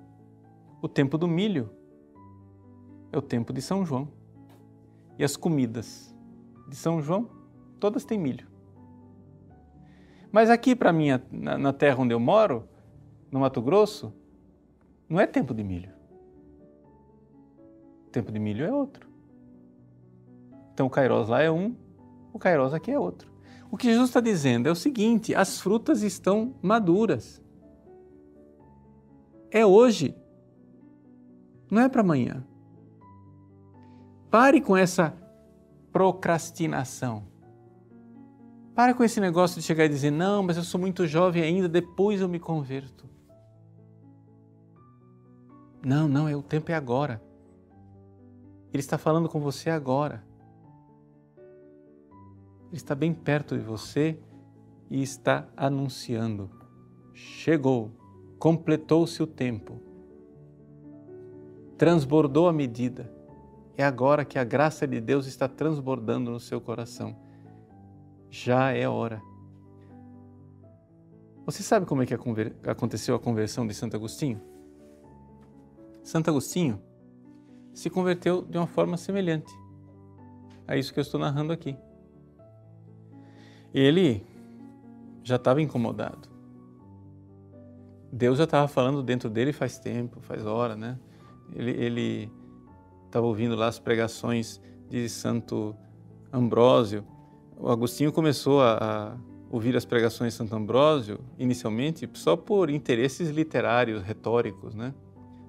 o 0.83 0.89
tempo 0.89 1.17
do 1.17 1.29
milho 1.29 1.71
é 3.13 3.17
o 3.17 3.23
tempo 3.23 3.53
de 3.53 3.63
São 3.63 3.87
João. 3.87 4.09
E 5.17 5.23
as 5.23 5.37
comidas 5.37 6.15
de 6.69 6.75
São 6.75 7.01
João, 7.01 7.31
todas 7.79 8.05
têm 8.05 8.19
milho. 8.19 8.49
Mas 10.33 10.51
aqui 10.51 10.75
para 10.75 10.93
mim, 10.93 11.11
na, 11.31 11.57
na 11.57 11.73
terra 11.73 12.03
onde 12.03 12.13
eu 12.13 12.19
moro, 12.19 12.69
no 13.31 13.39
Mato 13.39 13.63
Grosso, 13.63 14.13
não 15.09 15.21
é 15.21 15.27
tempo 15.27 15.55
de 15.55 15.63
milho. 15.63 15.93
O 18.09 18.11
tempo 18.11 18.33
de 18.33 18.41
milho 18.41 18.65
é 18.65 18.73
outro. 18.73 19.09
Então 20.73 20.87
o 20.87 20.91
Kairos 20.91 21.29
lá 21.29 21.41
é 21.41 21.51
um, 21.51 21.77
o 22.33 22.39
Kairos 22.39 22.75
aqui 22.75 22.91
é 22.91 22.99
outro. 22.99 23.33
O 23.71 23.77
que 23.77 23.89
Jesus 23.89 24.11
está 24.11 24.21
dizendo 24.21 24.69
é 24.69 24.73
o 24.73 24.75
seguinte: 24.75 25.35
as 25.35 25.61
frutas 25.61 26.03
estão 26.03 26.55
maduras. 26.61 27.44
É 29.55 29.65
hoje, 29.65 30.17
não 31.71 31.83
é 31.83 31.89
para 31.89 32.01
amanhã. 32.01 32.45
Pare 34.29 34.61
com 34.61 34.77
essa 34.77 35.17
procrastinação. 35.93 37.23
Para 38.75 38.95
com 38.95 39.05
esse 39.05 39.21
negócio 39.21 39.61
de 39.61 39.65
chegar 39.65 39.85
e 39.85 39.89
dizer: 39.89 40.11
não, 40.11 40.43
mas 40.43 40.57
eu 40.57 40.65
sou 40.65 40.81
muito 40.81 41.07
jovem 41.07 41.41
ainda, 41.41 41.69
depois 41.69 42.21
eu 42.21 42.29
me 42.29 42.41
converto. 42.41 43.09
Não, 45.87 46.09
não, 46.09 46.29
é 46.29 46.35
o 46.35 46.43
tempo 46.43 46.73
é 46.73 46.75
agora. 46.75 47.23
Ele 48.73 48.81
está 48.81 48.99
falando 48.99 49.29
com 49.29 49.39
você 49.39 49.71
agora. 49.71 50.25
Ele 52.67 52.77
está 52.77 52.97
bem 52.97 53.15
perto 53.15 53.57
de 53.57 53.63
você 53.63 54.19
e 54.91 55.01
está 55.01 55.47
anunciando: 55.57 56.51
chegou, 57.13 57.93
completou-se 58.45 59.23
o 59.23 59.27
tempo, 59.27 59.81
transbordou 61.79 62.47
a 62.47 62.53
medida. 62.53 63.11
É 63.75 63.83
agora 63.83 64.23
que 64.23 64.39
a 64.39 64.45
graça 64.45 64.87
de 64.87 65.01
Deus 65.01 65.25
está 65.25 65.49
transbordando 65.49 66.31
no 66.31 66.39
seu 66.39 66.61
coração. 66.61 67.17
Já 68.29 68.71
é 68.71 68.87
hora. 68.87 69.23
Você 71.47 71.63
sabe 71.63 71.87
como 71.87 72.03
é 72.03 72.07
que 72.07 72.13
aconteceu 72.67 73.15
a 73.15 73.19
conversão 73.19 73.67
de 73.67 73.73
Santo 73.73 73.97
Agostinho? 73.97 74.39
Santo 76.03 76.29
Agostinho 76.29 76.79
se 77.73 77.89
converteu 77.89 78.43
de 78.43 78.59
uma 78.59 78.67
forma 78.67 78.99
semelhante 78.99 79.55
a 80.69 80.77
isso 80.77 80.93
que 80.93 81.01
eu 81.01 81.03
estou 81.03 81.19
narrando 81.19 81.51
aqui. 81.51 81.79
Ele 83.73 84.23
já 85.23 85.37
estava 85.37 85.63
incomodado. 85.63 86.34
Deus 88.17 88.39
já 88.39 88.45
estava 88.45 88.69
falando 88.69 89.03
dentro 89.03 89.29
dele 89.29 89.53
faz 89.53 89.77
tempo, 89.77 90.21
faz 90.21 90.47
hora, 90.47 90.77
né? 90.77 90.97
Ele, 91.53 92.31
estava 93.07 93.27
ouvindo 93.27 93.57
lá 93.57 93.67
as 93.67 93.81
pregações 93.81 94.61
de 94.89 95.09
Santo 95.09 95.75
Ambrósio. 96.33 97.05
O 97.59 97.69
Agostinho 97.69 98.13
começou 98.13 98.63
a, 98.63 98.79
a 98.81 99.17
ouvir 99.51 99.77
as 99.77 99.85
pregações 99.85 100.33
de 100.33 100.39
Santo 100.39 100.55
Ambrósio, 100.55 101.19
inicialmente, 101.37 102.09
só 102.15 102.37
por 102.37 102.71
interesses 102.71 103.31
literários, 103.31 104.01
retóricos, 104.05 104.77
né? 104.77 104.95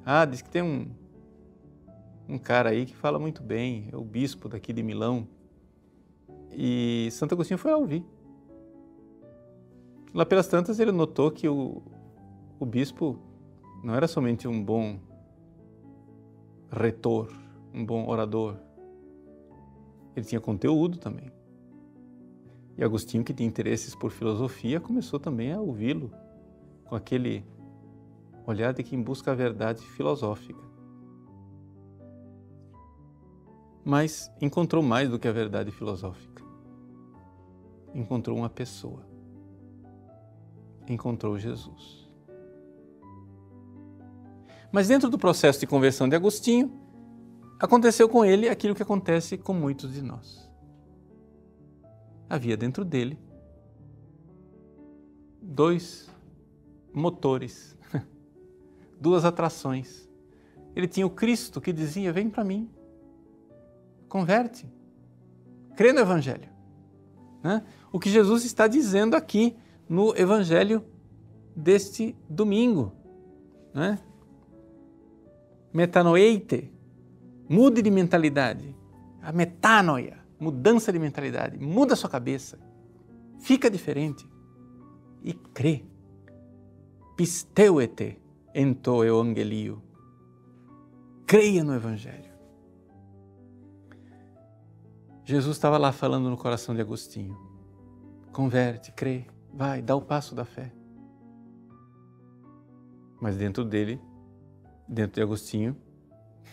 Ah, 0.03 0.25
diz 0.25 0.41
que 0.41 0.50
tem 0.50 0.63
um, 0.63 0.88
um 2.27 2.39
cara 2.39 2.72
aí 2.72 2.88
que 2.88 2.95
fala 2.95 3.19
muito 3.19 3.43
bem, 3.43 3.89
é 3.93 3.95
o 3.95 4.03
bispo 4.03 4.50
daqui 4.50 4.74
de 4.74 4.81
Milão. 4.81 5.27
E 6.51 7.10
Santo 7.12 7.36
Agostinho 7.36 7.60
foi 7.60 7.72
a 7.72 7.77
ouvir. 7.77 8.03
Lá 10.12 10.25
pelas 10.25 10.48
tantas 10.48 10.79
ele 10.79 10.91
notou 10.91 11.29
que 11.29 11.48
o, 11.48 11.84
o 12.59 12.65
bispo 12.65 13.19
não 13.83 13.93
era 13.93 14.07
somente 14.07 14.47
um 14.47 14.63
bom 14.63 15.00
retor, 16.71 17.31
um 17.74 17.85
bom 17.85 18.07
orador. 18.07 18.57
Ele 20.15 20.25
tinha 20.25 20.41
conteúdo 20.41 20.97
também. 20.97 21.31
E 22.77 22.83
Agostinho, 22.83 23.24
que 23.24 23.33
tinha 23.33 23.47
interesses 23.47 23.95
por 23.95 24.12
filosofia, 24.12 24.79
começou 24.79 25.19
também 25.19 25.51
a 25.53 25.59
ouvi-lo 25.59 26.12
com 26.85 26.95
aquele 26.95 27.45
olhar 28.45 28.74
de 28.74 28.83
quem 28.83 29.01
busca 29.01 29.31
a 29.31 29.35
verdade 29.35 29.81
filosófica. 29.81 30.63
Mas 33.83 34.31
encontrou 34.41 34.81
mais 34.81 35.09
do 35.09 35.19
que 35.19 35.27
a 35.27 35.31
verdade 35.31 35.71
filosófica. 35.71 36.43
Encontrou 37.93 38.38
uma 38.38 38.50
pessoa. 38.50 39.05
Encontrou 40.88 41.38
Jesus. 41.38 42.04
Mas 44.75 44.89
dentro 44.89 45.10
do 45.10 45.17
processo 45.17 45.58
de 45.58 45.65
conversão 45.65 46.10
de 46.10 46.17
Agostinho, 46.17 46.70
aconteceu 47.58 48.10
com 48.10 48.25
ele 48.25 48.50
aquilo 48.50 48.75
que 48.75 48.84
acontece 48.84 49.38
com 49.38 49.53
muitos 49.53 49.94
de 49.94 50.01
nós. 50.01 50.51
havia 52.29 52.58
dentro 52.58 52.84
dele 52.84 53.17
dois 55.41 56.10
motores, 56.94 57.77
duas 59.00 59.24
atrações. 59.24 60.10
Ele 60.75 60.89
tinha 60.89 61.08
o 61.08 61.10
Cristo 61.10 61.62
que 61.62 61.72
dizia: 61.72 62.12
Vem 62.12 62.29
para 62.29 62.44
mim, 62.44 62.70
converte, 64.10 64.70
crê 65.77 65.94
no 65.94 66.01
Evangelho. 66.01 66.50
Né? 67.41 67.63
O 67.94 67.98
que 67.98 68.10
Jesus 68.10 68.44
está 68.44 68.67
dizendo 68.67 69.15
aqui 69.15 69.55
no 69.88 70.13
Evangelho 70.17 70.84
deste 71.55 72.13
domingo. 72.29 72.91
Né? 73.74 73.98
Metanoeite, 75.75 76.72
mude 77.50 77.82
de 77.82 77.91
mentalidade. 77.91 78.74
A 79.22 79.34
metanoia, 79.34 80.20
mudança 80.39 80.89
de 80.89 80.98
mentalidade. 80.98 81.58
Muda 81.60 81.98
sua 81.98 82.10
cabeça. 82.10 82.58
Fica 83.41 83.70
diferente. 83.70 84.25
E 85.22 85.34
crê. 85.34 85.84
Pisteuete 87.17 88.17
ento 88.53 89.03
evangelio. 89.03 89.84
Creia 91.27 91.62
no 91.62 91.74
Evangelho. 91.74 92.32
Jesus 95.25 95.58
estava 95.58 95.77
lá 95.77 95.91
falando 95.91 96.29
no 96.29 96.38
coração 96.38 96.74
de 96.74 96.79
Agostinho. 96.79 97.38
Converte, 98.32 98.94
crê, 98.94 99.25
vai, 99.53 99.82
dá 99.82 99.94
o 99.94 100.01
passo 100.01 100.34
da 100.34 100.46
fé. 100.46 100.72
Mas 103.20 103.36
dentro 103.36 103.65
dele, 103.65 104.00
dentro 104.88 105.15
de 105.15 105.22
Agostinho, 105.22 105.75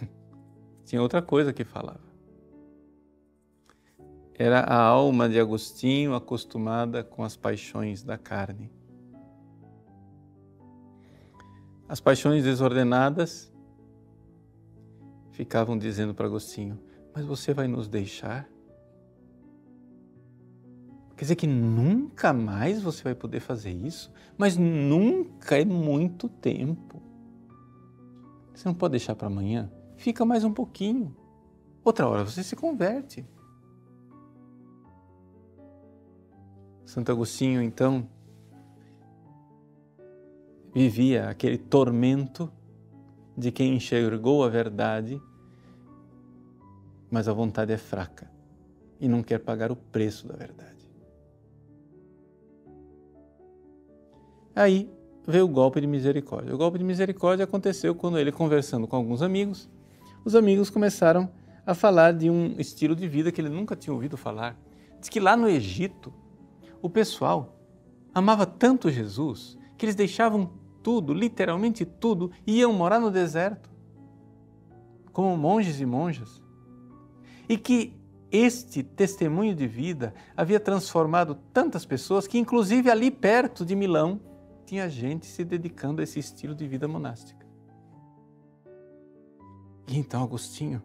tinha 0.85 1.01
outra 1.03 1.21
coisa 1.21 1.53
que 1.53 1.65
falava. 1.65 2.13
Era 4.35 4.61
a 4.61 4.83
alma 4.83 5.29
de 5.29 5.39
Agostinho 5.39 6.15
acostumada 6.15 7.05
com 7.05 7.23
as 7.23 7.37
paixões 7.37 8.03
da 8.03 8.17
carne. 8.17 8.73
As 11.89 12.01
paixões 12.01 12.43
desordenadas 12.43 13.53
ficavam 15.31 15.77
dizendo 15.77 16.15
para 16.15 16.27
Agostinho: 16.27 16.81
Mas 17.15 17.25
você 17.25 17.53
vai 17.53 17.69
nos 17.69 17.89
deixar? 17.89 18.49
Quer 21.15 21.25
dizer 21.25 21.37
que 21.37 21.47
nunca 21.47 22.33
mais 22.33 22.83
você 22.83 23.05
vai 23.05 23.15
poder 23.15 23.41
fazer 23.41 23.71
isso? 23.71 24.11
Mas 24.37 24.57
nunca 24.57 25.61
é 25.61 25.65
muito 25.65 26.29
tempo. 26.29 27.01
Você 28.55 28.69
não 28.69 28.75
pode 28.75 28.93
deixar 28.93 29.15
para 29.15 29.27
amanhã? 29.27 29.71
Fica 29.97 30.25
mais 30.25 30.45
um 30.45 30.53
pouquinho. 30.53 31.17
Outra 31.85 32.09
hora 32.09 32.25
você 32.25 32.43
se 32.43 32.55
converte. 32.55 33.27
Santo 36.85 37.11
Agostinho, 37.11 37.63
então, 37.63 38.09
vivia 40.75 41.29
aquele 41.29 41.57
tormento 41.57 42.53
de 43.37 43.51
quem 43.51 43.77
enxergou 43.77 44.45
a 44.45 44.49
verdade, 44.49 45.21
mas 47.11 47.29
a 47.29 47.33
vontade 47.33 47.73
é 47.73 47.79
fraca 47.79 48.31
e 49.01 49.09
não 49.09 49.23
quer 49.23 49.39
pagar 49.39 49.73
o 49.73 49.77
preço 49.77 50.29
da 50.29 50.37
verdade. 50.37 50.91
Aí 54.55 54.91
veio 55.27 55.45
o 55.45 55.49
golpe 55.49 55.81
de 55.81 55.87
misericórdia. 55.87 56.55
O 56.55 56.59
golpe 56.59 56.79
de 56.79 56.85
misericórdia 56.85 57.45
aconteceu 57.45 57.95
quando 57.95 58.19
ele, 58.19 58.33
conversando 58.33 58.87
com 58.87 58.97
alguns 58.97 59.23
amigos, 59.23 59.69
os 60.25 60.35
amigos 60.35 60.71
começaram 60.71 61.31
a 61.65 61.75
falar 61.75 62.13
de 62.13 62.29
um 62.29 62.55
estilo 62.59 62.95
de 62.97 63.07
vida 63.09 63.31
que 63.31 63.41
ele 63.41 63.49
nunca 63.49 63.77
tinha 63.77 63.95
ouvido 63.95 64.17
falar. 64.17 64.57
Diz 64.99 65.09
que 65.09 65.21
lá 65.21 65.37
no 65.37 65.49
Egito, 65.49 66.13
o 66.81 66.91
pessoal 66.91 67.57
amava 68.15 68.45
tanto 68.45 68.91
Jesus 68.91 69.57
que 69.77 69.87
eles 69.87 69.95
deixavam 69.95 70.51
tudo, 70.83 71.15
literalmente 71.15 71.85
tudo, 71.85 72.31
e 72.47 72.59
iam 72.59 72.73
morar 72.73 73.01
no 73.01 73.11
deserto, 73.11 73.71
como 75.13 75.37
monges 75.37 75.81
e 75.81 75.87
monjas. 75.87 76.43
E 77.49 77.57
que 77.57 77.95
este 78.31 78.83
testemunho 78.83 79.55
de 79.55 79.67
vida 79.67 80.15
havia 80.37 80.59
transformado 80.59 81.37
tantas 81.53 81.85
pessoas 81.85 82.27
que, 82.27 82.39
inclusive 82.39 82.91
ali 82.91 83.11
perto 83.11 83.65
de 83.65 83.77
Milão, 83.77 84.21
tinha 84.73 84.89
gente 84.89 85.27
se 85.27 85.45
dedicando 85.45 86.01
a 86.01 86.05
esse 86.05 86.19
estilo 86.19 86.55
de 86.55 86.67
vida 86.67 86.89
monástica. 86.89 87.47
E 89.87 89.99
então 89.99 90.23
Agostinho 90.23 90.83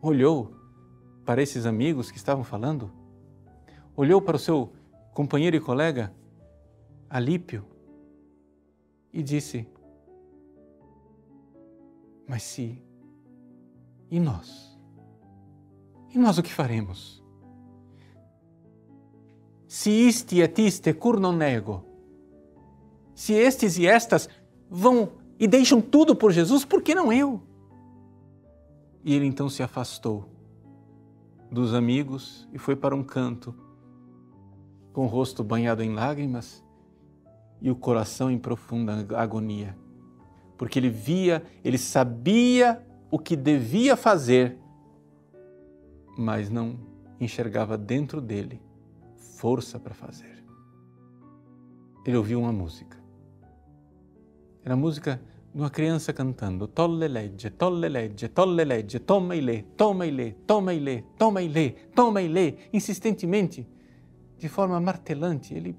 olhou 0.00 0.56
para 1.22 1.42
esses 1.42 1.66
amigos 1.66 2.10
que 2.10 2.16
estavam 2.16 2.42
falando, 2.42 2.90
olhou 3.94 4.22
para 4.22 4.36
o 4.36 4.38
seu 4.38 4.72
companheiro 5.12 5.54
e 5.54 5.60
colega 5.60 6.14
Alípio 7.10 7.66
e 9.12 9.22
disse: 9.22 9.68
Mas 12.26 12.42
se. 12.42 12.82
E 14.10 14.18
nós? 14.18 14.80
E 16.08 16.16
nós 16.16 16.38
o 16.38 16.42
que 16.42 16.50
faremos? 16.50 17.22
Se 19.74 19.90
isti 19.90 20.40
et 20.40 20.56
iste 20.62 20.92
cur 20.94 21.18
non 21.18 21.36
nego, 21.36 21.82
se 23.12 23.32
estes 23.34 23.76
e 23.76 23.88
estas 23.88 24.28
vão 24.70 25.08
e 25.36 25.48
deixam 25.48 25.80
tudo 25.80 26.14
por 26.14 26.30
Jesus, 26.30 26.64
por 26.64 26.80
que 26.80 26.94
não 26.94 27.12
eu? 27.12 27.42
E 29.02 29.12
ele 29.12 29.26
então 29.26 29.48
se 29.48 29.64
afastou 29.64 30.28
dos 31.50 31.74
amigos 31.74 32.48
e 32.52 32.58
foi 32.58 32.76
para 32.76 32.94
um 32.94 33.02
canto, 33.02 33.52
com 34.92 35.06
o 35.06 35.08
rosto 35.08 35.42
banhado 35.42 35.82
em 35.82 35.92
lágrimas 35.92 36.64
e 37.60 37.68
o 37.68 37.74
coração 37.74 38.30
em 38.30 38.38
profunda 38.38 39.04
agonia, 39.16 39.76
porque 40.56 40.78
ele 40.78 40.88
via, 40.88 41.42
ele 41.64 41.78
sabia 41.78 42.80
o 43.10 43.18
que 43.18 43.34
devia 43.34 43.96
fazer, 43.96 44.56
mas 46.16 46.48
não 46.48 46.78
enxergava 47.18 47.76
dentro 47.76 48.20
dele 48.20 48.62
força 49.24 49.78
para 49.78 49.94
fazer. 49.94 50.44
Ele 52.04 52.16
ouviu 52.16 52.40
uma 52.40 52.52
música. 52.52 53.02
Era 54.62 54.74
a 54.74 54.76
música 54.76 55.20
de 55.52 55.60
uma 55.60 55.70
criança 55.70 56.12
cantando 56.12 56.66
Tolle 56.66 57.08
legge, 57.08 57.48
tolle 57.50 57.88
legge, 57.88 58.28
tolle 58.28 58.64
legge, 58.64 58.98
toma 58.98 59.36
e 59.36 59.40
lê, 59.40 59.62
toma 59.76 60.06
e 60.06 60.10
lê, 60.10 60.32
toma 60.46 60.74
e 60.74 60.78
lê, 60.78 61.02
toma 61.16 61.42
e 61.42 61.48
lê, 61.48 61.70
toma 61.94 62.22
e 62.22 62.28
lê, 62.28 62.54
insistentemente, 62.72 63.66
de 64.36 64.48
forma 64.48 64.78
martelante. 64.80 65.54
Ele 65.54 65.76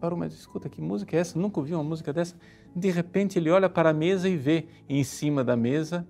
parou, 0.00 0.18
mas 0.18 0.32
escuta, 0.32 0.68
que 0.68 0.80
música 0.80 1.16
é 1.16 1.20
essa? 1.20 1.38
Nunca 1.38 1.60
ouvi 1.60 1.74
uma 1.74 1.84
música 1.84 2.12
dessa. 2.12 2.36
De 2.74 2.90
repente 2.90 3.38
ele 3.38 3.50
olha 3.50 3.68
para 3.68 3.90
a 3.90 3.94
mesa 3.94 4.28
e 4.28 4.36
vê 4.36 4.66
em 4.88 5.02
cima 5.04 5.42
da 5.42 5.56
mesa 5.56 6.06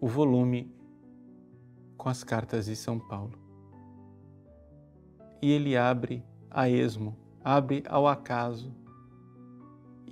o 0.00 0.06
volume 0.06 0.72
com 1.96 2.08
as 2.08 2.24
cartas 2.24 2.66
de 2.66 2.76
São 2.76 2.98
Paulo 2.98 3.41
e 5.42 5.50
ele 5.50 5.76
abre 5.76 6.24
a 6.48 6.68
esmo, 6.68 7.16
abre 7.44 7.82
ao 7.88 8.06
acaso. 8.06 8.72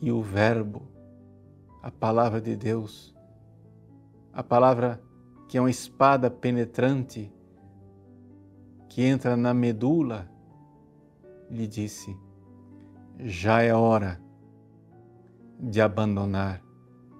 E 0.02 0.10
o 0.10 0.20
Verbo, 0.20 0.82
a 1.82 1.90
palavra 1.90 2.40
de 2.40 2.56
Deus, 2.56 3.14
a 4.32 4.42
palavra 4.42 5.00
que 5.48 5.56
é 5.56 5.60
uma 5.60 5.70
espada 5.70 6.30
penetrante, 6.30 7.32
que 8.88 9.02
entra 9.02 9.36
na 9.36 9.54
medula, 9.54 10.28
lhe 11.48 11.66
disse: 11.66 12.16
já 13.18 13.62
é 13.62 13.72
hora 13.72 14.20
de 15.58 15.80
abandonar 15.80 16.62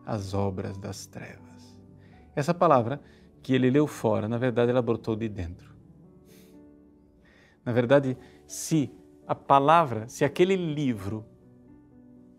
as 0.04 0.34
obras 0.34 0.78
das 0.78 1.06
trevas. 1.06 1.78
Essa 2.34 2.54
palavra 2.54 3.00
que 3.42 3.54
ele 3.54 3.70
leu 3.70 3.86
fora, 3.86 4.28
na 4.28 4.38
verdade, 4.38 4.70
ela 4.70 4.82
brotou 4.82 5.14
de 5.14 5.28
dentro. 5.28 5.69
Na 7.64 7.72
verdade, 7.72 8.16
se 8.46 8.90
a 9.26 9.34
palavra, 9.34 10.08
se 10.08 10.24
aquele 10.24 10.56
livro 10.56 11.24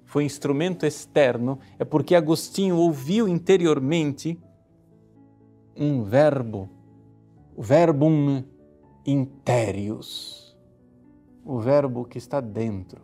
foi 0.05 0.25
instrumento 0.25 0.85
externo, 0.85 1.57
é 1.79 1.85
porque 1.85 2.15
Agostinho 2.15 2.75
ouviu 2.75 3.27
interiormente 3.27 4.37
um 5.75 6.03
verbo, 6.03 6.69
o 7.55 7.63
verbum 7.63 8.43
interius, 9.05 10.57
o 11.45 11.59
verbo 11.59 12.03
que 12.03 12.17
está 12.17 12.41
dentro, 12.41 13.01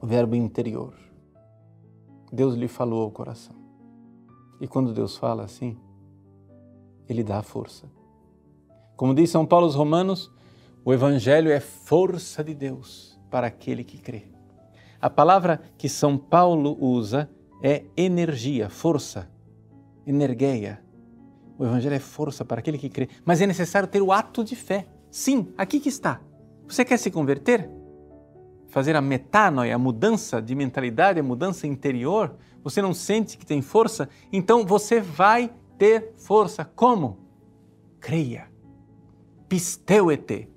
o 0.00 0.06
verbo 0.06 0.34
interior. 0.34 0.94
Deus 2.32 2.54
lhe 2.54 2.68
falou 2.68 3.02
ao 3.02 3.10
coração. 3.10 3.54
E 4.60 4.66
quando 4.66 4.92
Deus 4.92 5.16
fala 5.16 5.44
assim, 5.44 5.78
ele 7.08 7.22
dá 7.22 7.38
a 7.38 7.42
força. 7.42 7.97
Como 8.98 9.14
diz 9.14 9.30
São 9.30 9.46
Paulo 9.46 9.64
aos 9.64 9.76
Romanos, 9.76 10.28
o 10.84 10.92
Evangelho 10.92 11.52
é 11.52 11.60
força 11.60 12.42
de 12.42 12.52
Deus 12.52 13.16
para 13.30 13.46
aquele 13.46 13.84
que 13.84 13.96
crê. 13.96 14.24
A 15.00 15.08
palavra 15.08 15.62
que 15.78 15.88
São 15.88 16.18
Paulo 16.18 16.76
usa 16.80 17.30
é 17.62 17.84
energia, 17.96 18.68
força, 18.68 19.30
energeia. 20.04 20.82
O 21.56 21.64
Evangelho 21.64 21.94
é 21.94 22.00
força 22.00 22.44
para 22.44 22.58
aquele 22.58 22.76
que 22.76 22.88
crê, 22.88 23.08
mas 23.24 23.40
é 23.40 23.46
necessário 23.46 23.88
ter 23.88 24.02
o 24.02 24.10
ato 24.10 24.42
de 24.42 24.56
fé. 24.56 24.88
Sim, 25.12 25.54
aqui 25.56 25.78
que 25.78 25.88
está. 25.88 26.20
Você 26.66 26.84
quer 26.84 26.96
se 26.96 27.08
converter? 27.08 27.70
Fazer 28.66 28.96
a 28.96 29.00
metanoia, 29.00 29.76
a 29.76 29.78
mudança 29.78 30.42
de 30.42 30.56
mentalidade, 30.56 31.20
a 31.20 31.22
mudança 31.22 31.68
interior? 31.68 32.34
Você 32.64 32.82
não 32.82 32.92
sente 32.92 33.38
que 33.38 33.46
tem 33.46 33.62
força? 33.62 34.08
Então 34.32 34.66
você 34.66 35.00
vai 35.00 35.52
ter 35.78 36.14
força. 36.16 36.64
Como? 36.64 37.16
Creia. 38.00 38.57
Pisteuete. 39.48 40.48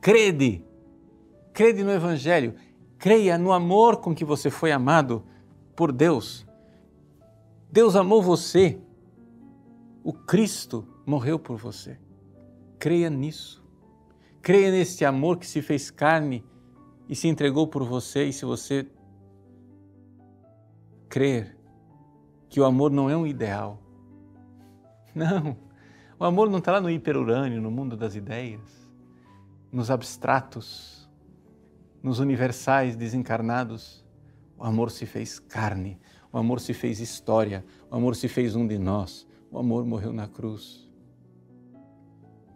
Crede. 0.00 0.64
Crede 1.52 1.82
no 1.84 1.90
Evangelho. 1.90 2.54
Creia 2.98 3.38
no 3.38 3.52
amor 3.52 3.98
com 3.98 4.14
que 4.14 4.24
você 4.24 4.50
foi 4.50 4.72
amado 4.72 5.24
por 5.74 5.92
Deus. 5.92 6.46
Deus 7.70 7.96
amou 7.96 8.22
você 8.22 8.80
o 10.02 10.12
Cristo 10.12 10.86
morreu 11.04 11.38
por 11.38 11.56
você. 11.56 11.98
Creia 12.78 13.10
nisso. 13.10 13.62
Creia 14.40 14.70
nesse 14.70 15.04
amor 15.04 15.38
que 15.38 15.46
se 15.46 15.60
fez 15.60 15.90
carne 15.90 16.44
e 17.08 17.14
se 17.14 17.28
entregou 17.28 17.66
por 17.68 17.84
você. 17.84 18.24
E 18.24 18.32
se 18.32 18.44
você 18.44 18.86
crer 21.08 21.56
que 22.48 22.60
o 22.60 22.64
amor 22.64 22.90
não 22.90 23.10
é 23.10 23.16
um 23.16 23.26
ideal, 23.26 23.78
não. 25.14 25.56
O 26.20 26.24
amor 26.26 26.50
não 26.50 26.58
está 26.58 26.72
lá 26.72 26.82
no 26.82 26.90
hiperurânio, 26.90 27.62
no 27.62 27.70
mundo 27.70 27.96
das 27.96 28.14
ideias, 28.14 28.86
nos 29.72 29.90
abstratos, 29.90 31.08
nos 32.02 32.18
universais 32.18 32.94
desencarnados. 32.94 34.04
O 34.58 34.64
amor 34.64 34.90
se 34.90 35.06
fez 35.06 35.38
carne, 35.38 35.98
o 36.30 36.36
amor 36.36 36.60
se 36.60 36.74
fez 36.74 37.00
história, 37.00 37.64
o 37.90 37.96
amor 37.96 38.14
se 38.14 38.28
fez 38.28 38.54
um 38.54 38.66
de 38.66 38.78
nós. 38.78 39.26
O 39.50 39.58
amor 39.58 39.86
morreu 39.86 40.12
na 40.12 40.28
cruz. 40.28 40.86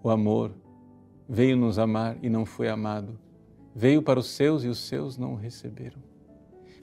O 0.03 0.11
amor 0.11 0.53
veio 1.27 1.57
nos 1.57 1.79
amar 1.79 2.18
e 2.22 2.29
não 2.29 2.44
foi 2.44 2.68
amado. 2.68 3.18
Veio 3.74 4.03
para 4.03 4.20
os 4.20 4.27
seus 4.27 4.62
e 4.62 4.68
os 4.68 4.79
seus 4.79 5.16
não 5.16 5.33
o 5.33 5.37
receberam. 5.37 6.03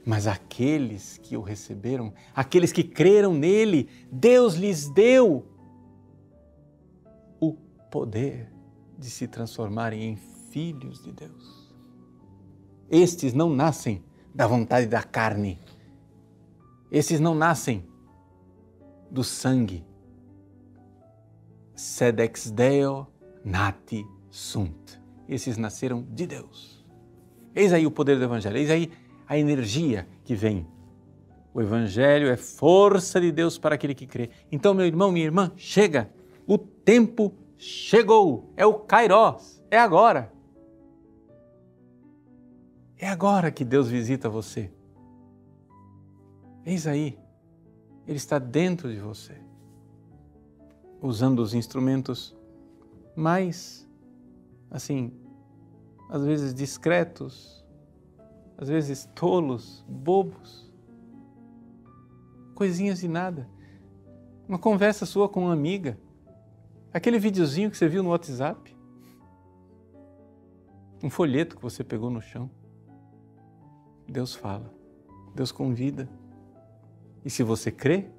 Mas 0.04 0.26
aqueles 0.26 1.16
que 1.16 1.36
o 1.36 1.42
receberam, 1.42 2.12
aqueles 2.34 2.72
que 2.72 2.82
creram 2.82 3.32
nele, 3.32 3.88
Deus 4.10 4.54
lhes 4.54 4.88
deu 4.88 5.46
poder 7.92 8.50
de 8.98 9.10
se 9.10 9.28
transformarem 9.28 10.02
em 10.02 10.16
filhos 10.16 11.04
de 11.04 11.12
Deus. 11.12 11.76
Estes 12.90 13.34
não 13.34 13.50
nascem 13.54 14.02
da 14.34 14.46
vontade 14.46 14.86
da 14.86 15.02
carne. 15.02 15.60
Esses 16.90 17.20
não 17.20 17.34
nascem 17.34 17.86
do 19.10 19.22
sangue, 19.22 19.84
sedex 21.74 22.50
deo 22.50 23.06
nati 23.44 24.06
sunt. 24.30 24.98
Esses 25.28 25.58
nasceram 25.58 26.02
de 26.02 26.26
Deus. 26.26 26.82
Eis 27.54 27.74
aí 27.74 27.86
o 27.86 27.90
poder 27.90 28.16
do 28.16 28.24
Evangelho, 28.24 28.56
eis 28.56 28.70
aí 28.70 28.90
a 29.28 29.36
energia 29.36 30.08
que 30.24 30.34
vem. 30.34 30.66
O 31.52 31.60
Evangelho 31.60 32.28
é 32.28 32.36
força 32.38 33.20
de 33.20 33.30
Deus 33.30 33.58
para 33.58 33.74
aquele 33.74 33.94
que 33.94 34.06
crê. 34.06 34.30
Então, 34.50 34.72
meu 34.72 34.86
irmão, 34.86 35.12
minha 35.12 35.26
irmã, 35.26 35.52
chega. 35.56 36.10
O 36.46 36.56
tempo 36.56 37.34
chegou. 37.62 38.52
É 38.56 38.66
o 38.66 38.74
Kairos. 38.74 39.62
É 39.70 39.78
agora. 39.78 40.32
É 42.98 43.08
agora 43.08 43.52
que 43.52 43.64
Deus 43.64 43.88
visita 43.88 44.28
você. 44.28 44.70
Eis 46.66 46.86
aí. 46.86 47.18
Ele 48.06 48.16
está 48.16 48.40
dentro 48.40 48.92
de 48.92 48.98
você 48.98 49.40
usando 51.00 51.38
os 51.38 51.54
instrumentos 51.54 52.36
mais, 53.14 53.88
assim, 54.68 55.12
às 56.08 56.24
vezes 56.24 56.52
discretos, 56.52 57.64
às 58.58 58.68
vezes 58.68 59.08
tolos, 59.14 59.84
bobos, 59.88 60.72
coisinhas 62.56 63.00
de 63.00 63.08
nada. 63.08 63.48
Uma 64.48 64.58
conversa 64.58 65.06
sua 65.06 65.28
com 65.28 65.42
uma 65.44 65.52
amiga, 65.52 65.96
aquele 66.92 67.18
videozinho 67.18 67.70
que 67.70 67.76
você 67.76 67.88
viu 67.88 68.02
no 68.02 68.10
WhatsApp, 68.10 68.76
um 71.02 71.10
folheto 71.10 71.56
que 71.56 71.62
você 71.62 71.82
pegou 71.82 72.10
no 72.10 72.20
chão. 72.20 72.50
Deus 74.08 74.34
fala, 74.34 74.72
Deus 75.34 75.50
convida. 75.50 76.08
E 77.24 77.30
se 77.30 77.42
você 77.42 77.72
crê, 77.72 78.10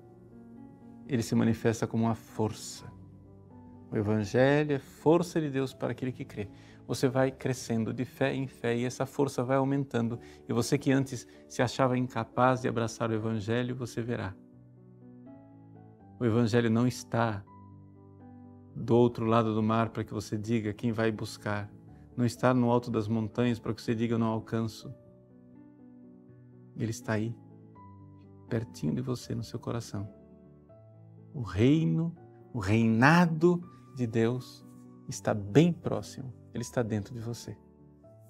ele 1.07 1.21
se 1.21 1.35
manifesta 1.35 1.85
como 1.85 2.05
uma 2.05 2.15
força. 2.15 2.91
O 3.91 3.95
Evangelho 3.95 4.73
é 4.73 4.79
força 4.79 5.39
de 5.39 5.49
Deus 5.49 5.73
para 5.73 5.91
aquele 5.91 6.11
que 6.11 6.25
crê. 6.25 6.49
Você 6.87 7.07
vai 7.07 7.31
crescendo 7.31 7.93
de 7.93 8.03
fé 8.03 8.33
em 8.33 8.47
fé 8.47 8.75
e 8.75 8.85
essa 8.85 9.05
força 9.05 9.43
vai 9.43 9.57
aumentando. 9.57 10.19
E 10.49 10.51
você 10.51 10.77
que 10.77 10.91
antes 10.91 11.27
se 11.47 11.61
achava 11.61 11.97
incapaz 11.97 12.61
de 12.61 12.67
abraçar 12.67 13.09
o 13.09 13.13
Evangelho, 13.13 13.75
você 13.75 14.01
verá. 14.01 14.35
O 16.19 16.25
Evangelho 16.25 16.69
não 16.69 16.87
está 16.87 17.43
do 18.75 18.95
outro 18.95 19.25
lado 19.25 19.53
do 19.53 19.61
mar 19.61 19.89
para 19.89 20.03
que 20.03 20.13
você 20.13 20.37
diga 20.37 20.73
quem 20.73 20.91
vai 20.91 21.11
buscar. 21.11 21.71
Não 22.15 22.25
está 22.25 22.53
no 22.53 22.69
alto 22.69 22.91
das 22.91 23.07
montanhas 23.07 23.59
para 23.59 23.73
que 23.73 23.81
você 23.81 23.93
diga 23.95 24.15
eu 24.15 24.19
não 24.19 24.27
alcanço. 24.27 24.93
Ele 26.75 26.91
está 26.91 27.13
aí, 27.13 27.35
pertinho 28.49 28.93
de 28.93 29.01
você, 29.01 29.35
no 29.35 29.43
seu 29.43 29.59
coração 29.59 30.07
o 31.33 31.41
reino, 31.41 32.15
o 32.53 32.59
reinado 32.59 33.61
de 33.95 34.05
Deus 34.05 34.63
está 35.09 35.33
bem 35.33 35.73
próximo, 35.73 36.31
ele 36.53 36.61
está 36.61 36.83
dentro 36.83 37.13
de 37.13 37.19
você. 37.19 37.57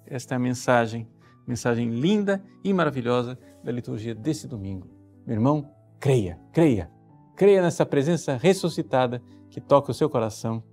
Esta 0.06 0.34
é 0.34 0.36
a 0.36 0.40
mensagem, 0.40 1.08
mensagem 1.46 1.90
linda 1.90 2.42
e 2.62 2.72
maravilhosa 2.72 3.38
da 3.62 3.70
liturgia 3.70 4.14
desse 4.14 4.48
domingo. 4.48 4.88
Meu 5.26 5.34
irmão, 5.34 5.70
creia, 6.00 6.38
creia, 6.52 6.90
creia 7.36 7.62
nessa 7.62 7.84
presença 7.84 8.36
ressuscitada 8.36 9.22
que 9.54 9.60
toca 9.60 9.92
o 9.92 9.94
seu 9.94 10.10
coração. 10.10 10.64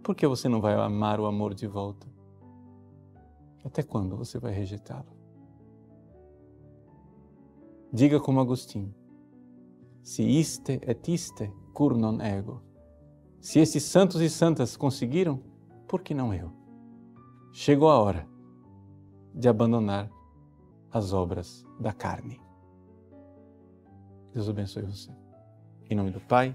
Por 0.00 0.14
que 0.14 0.28
você 0.28 0.48
não 0.48 0.60
vai 0.60 0.74
amar 0.74 1.18
o 1.18 1.26
amor 1.26 1.52
de 1.52 1.66
volta? 1.66 2.06
Até 3.64 3.82
quando 3.82 4.16
você 4.16 4.38
vai 4.38 4.52
rejeitá-lo? 4.52 5.08
Diga 7.92 8.20
como 8.20 8.38
Agostinho: 8.38 8.94
se 10.04 10.22
iste 10.22 10.78
et 10.86 11.08
iste 11.08 11.52
cur 11.74 11.96
non 11.96 12.20
ego. 12.20 12.62
Se 13.40 13.58
esses 13.58 13.82
santos 13.82 14.20
e 14.20 14.30
santas 14.30 14.76
conseguiram, 14.76 15.42
por 15.88 16.00
que 16.00 16.14
não 16.14 16.32
eu? 16.32 16.52
Chegou 17.52 17.90
a 17.90 17.98
hora 17.98 18.28
de 19.34 19.48
abandonar 19.48 20.08
as 20.92 21.12
obras 21.12 21.66
da 21.80 21.92
carne. 21.92 22.40
Deus 24.32 24.48
abençoe 24.48 24.84
você. 24.84 25.10
Em 25.90 25.96
nome 25.96 26.12
do 26.12 26.20
Pai, 26.20 26.54